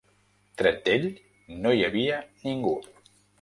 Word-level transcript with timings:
Tret 0.61 0.79
d'ell, 0.87 1.05
no 1.67 1.75
hi 1.81 1.85
havia 1.89 2.17
ningú. 2.47 2.73